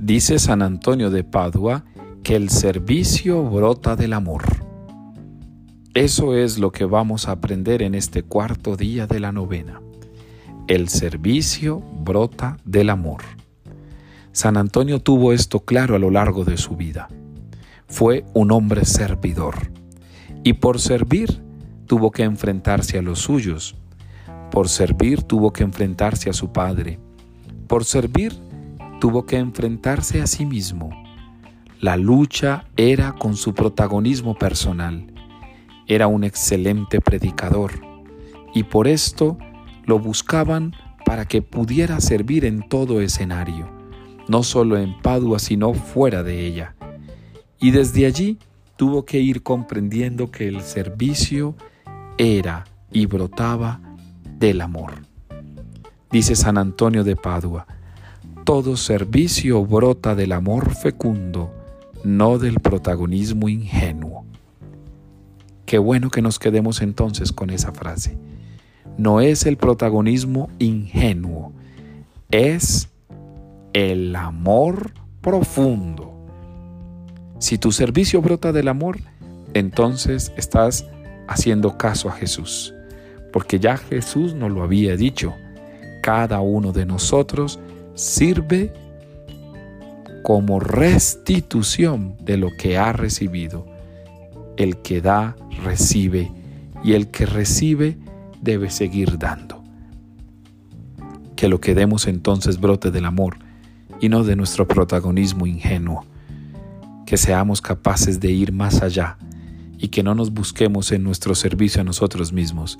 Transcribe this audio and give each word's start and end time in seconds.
Dice 0.00 0.38
San 0.38 0.62
Antonio 0.62 1.10
de 1.10 1.24
Padua 1.24 1.84
que 2.22 2.34
el 2.34 2.48
servicio 2.48 3.44
brota 3.44 3.96
del 3.96 4.14
amor. 4.14 4.42
Eso 5.92 6.34
es 6.34 6.58
lo 6.58 6.72
que 6.72 6.86
vamos 6.86 7.28
a 7.28 7.32
aprender 7.32 7.82
en 7.82 7.94
este 7.94 8.22
cuarto 8.22 8.76
día 8.76 9.06
de 9.06 9.20
la 9.20 9.30
novena. 9.30 9.82
El 10.68 10.88
servicio 10.88 11.80
brota 11.80 12.56
del 12.64 12.88
amor. 12.88 13.20
San 14.32 14.56
Antonio 14.56 15.00
tuvo 15.00 15.34
esto 15.34 15.60
claro 15.60 15.96
a 15.96 15.98
lo 15.98 16.10
largo 16.10 16.46
de 16.46 16.56
su 16.56 16.76
vida. 16.76 17.08
Fue 17.86 18.24
un 18.32 18.52
hombre 18.52 18.86
servidor 18.86 19.70
y 20.42 20.54
por 20.54 20.80
servir 20.80 21.42
tuvo 21.84 22.10
que 22.10 22.22
enfrentarse 22.22 22.96
a 22.98 23.02
los 23.02 23.18
suyos. 23.18 23.76
Por 24.50 24.70
servir 24.70 25.24
tuvo 25.24 25.52
que 25.52 25.62
enfrentarse 25.62 26.30
a 26.30 26.32
su 26.32 26.52
padre. 26.52 26.98
Por 27.66 27.84
servir 27.84 28.32
tuvo 29.00 29.26
que 29.26 29.38
enfrentarse 29.38 30.22
a 30.22 30.26
sí 30.26 30.46
mismo. 30.46 30.90
La 31.80 31.96
lucha 31.96 32.66
era 32.76 33.12
con 33.12 33.34
su 33.34 33.54
protagonismo 33.54 34.34
personal. 34.34 35.12
Era 35.86 36.06
un 36.06 36.22
excelente 36.22 37.00
predicador 37.00 37.72
y 38.54 38.64
por 38.64 38.86
esto 38.86 39.38
lo 39.86 39.98
buscaban 39.98 40.74
para 41.04 41.24
que 41.24 41.42
pudiera 41.42 42.00
servir 42.00 42.44
en 42.44 42.68
todo 42.68 43.00
escenario, 43.00 43.68
no 44.28 44.42
solo 44.42 44.76
en 44.76 44.96
Padua, 45.00 45.38
sino 45.38 45.72
fuera 45.74 46.22
de 46.22 46.46
ella. 46.46 46.76
Y 47.58 47.70
desde 47.70 48.06
allí 48.06 48.38
tuvo 48.76 49.04
que 49.04 49.18
ir 49.18 49.42
comprendiendo 49.42 50.30
que 50.30 50.46
el 50.46 50.60
servicio 50.60 51.56
era 52.18 52.64
y 52.92 53.06
brotaba 53.06 53.80
del 54.38 54.60
amor. 54.60 54.92
Dice 56.10 56.36
San 56.36 56.58
Antonio 56.58 57.04
de 57.04 57.16
Padua, 57.16 57.66
todo 58.44 58.76
servicio 58.76 59.64
brota 59.64 60.14
del 60.14 60.32
amor 60.32 60.74
fecundo, 60.74 61.52
no 62.04 62.38
del 62.38 62.60
protagonismo 62.60 63.48
ingenuo. 63.48 64.24
Qué 65.66 65.78
bueno 65.78 66.10
que 66.10 66.22
nos 66.22 66.38
quedemos 66.38 66.80
entonces 66.80 67.32
con 67.32 67.50
esa 67.50 67.72
frase. 67.72 68.18
No 68.98 69.20
es 69.20 69.46
el 69.46 69.56
protagonismo 69.56 70.50
ingenuo, 70.58 71.52
es 72.30 72.88
el 73.72 74.16
amor 74.16 74.92
profundo. 75.20 76.12
Si 77.38 77.56
tu 77.56 77.72
servicio 77.72 78.20
brota 78.20 78.52
del 78.52 78.68
amor, 78.68 78.98
entonces 79.54 80.32
estás 80.36 80.86
haciendo 81.28 81.78
caso 81.78 82.08
a 82.08 82.12
Jesús, 82.12 82.74
porque 83.32 83.60
ya 83.60 83.76
Jesús 83.76 84.34
nos 84.34 84.50
lo 84.50 84.62
había 84.62 84.96
dicho. 84.96 85.34
Cada 86.02 86.40
uno 86.40 86.72
de 86.72 86.86
nosotros 86.86 87.60
sirve 88.00 88.72
como 90.22 90.58
restitución 90.58 92.16
de 92.22 92.36
lo 92.36 92.48
que 92.56 92.78
ha 92.78 92.92
recibido. 92.92 93.66
El 94.56 94.78
que 94.78 95.00
da, 95.00 95.36
recibe, 95.62 96.32
y 96.82 96.94
el 96.94 97.10
que 97.10 97.26
recibe 97.26 97.98
debe 98.40 98.70
seguir 98.70 99.18
dando. 99.18 99.62
Que 101.36 101.48
lo 101.48 101.60
que 101.60 101.74
demos 101.74 102.06
entonces 102.06 102.58
brote 102.58 102.90
del 102.90 103.04
amor 103.04 103.38
y 104.00 104.08
no 104.08 104.24
de 104.24 104.36
nuestro 104.36 104.66
protagonismo 104.66 105.46
ingenuo. 105.46 106.04
Que 107.06 107.16
seamos 107.16 107.60
capaces 107.60 108.20
de 108.20 108.30
ir 108.30 108.52
más 108.52 108.82
allá 108.82 109.18
y 109.78 109.88
que 109.88 110.02
no 110.02 110.14
nos 110.14 110.32
busquemos 110.32 110.92
en 110.92 111.02
nuestro 111.02 111.34
servicio 111.34 111.80
a 111.80 111.84
nosotros 111.84 112.32
mismos, 112.32 112.78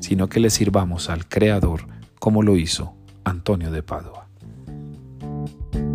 sino 0.00 0.28
que 0.28 0.40
le 0.40 0.50
sirvamos 0.50 1.08
al 1.08 1.28
Creador 1.28 1.86
como 2.18 2.42
lo 2.42 2.56
hizo 2.56 2.94
Antonio 3.24 3.70
de 3.70 3.82
Padua. 3.82 4.29
you 5.46 5.89